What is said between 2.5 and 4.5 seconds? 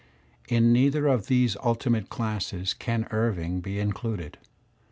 can Irving be included.